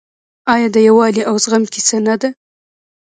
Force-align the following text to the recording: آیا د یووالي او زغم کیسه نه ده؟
آیا 0.53 0.67
د 0.75 0.77
یووالي 0.87 1.23
او 1.29 1.35
زغم 1.43 1.63
کیسه 1.73 1.97
نه 2.07 2.15
ده؟ 2.21 2.29